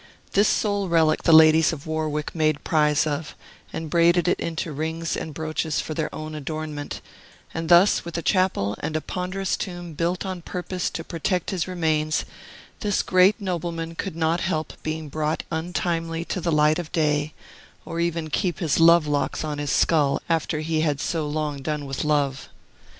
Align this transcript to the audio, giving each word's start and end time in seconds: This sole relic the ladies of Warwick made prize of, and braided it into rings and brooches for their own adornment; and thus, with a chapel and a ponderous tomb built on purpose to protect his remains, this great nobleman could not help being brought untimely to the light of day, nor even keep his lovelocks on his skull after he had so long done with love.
This 0.33 0.47
sole 0.47 0.89
relic 0.89 1.21
the 1.21 1.31
ladies 1.31 1.71
of 1.71 1.85
Warwick 1.85 2.33
made 2.33 2.63
prize 2.63 3.05
of, 3.05 3.35
and 3.71 3.87
braided 3.87 4.27
it 4.27 4.39
into 4.39 4.71
rings 4.71 5.15
and 5.15 5.31
brooches 5.31 5.79
for 5.79 5.93
their 5.93 6.09
own 6.15 6.33
adornment; 6.33 7.01
and 7.53 7.69
thus, 7.69 8.03
with 8.03 8.17
a 8.17 8.23
chapel 8.23 8.75
and 8.79 8.95
a 8.95 8.99
ponderous 9.01 9.55
tomb 9.55 9.93
built 9.93 10.25
on 10.25 10.41
purpose 10.41 10.89
to 10.89 11.03
protect 11.03 11.51
his 11.51 11.67
remains, 11.67 12.25
this 12.79 13.03
great 13.03 13.39
nobleman 13.39 13.93
could 13.93 14.15
not 14.15 14.41
help 14.41 14.73
being 14.81 15.07
brought 15.07 15.43
untimely 15.51 16.25
to 16.25 16.41
the 16.41 16.51
light 16.51 16.79
of 16.79 16.91
day, 16.91 17.35
nor 17.85 17.99
even 17.99 18.31
keep 18.31 18.57
his 18.57 18.79
lovelocks 18.79 19.43
on 19.43 19.59
his 19.59 19.71
skull 19.71 20.19
after 20.27 20.61
he 20.61 20.81
had 20.81 20.99
so 20.99 21.27
long 21.27 21.61
done 21.61 21.85
with 21.85 22.03
love. 22.03 22.49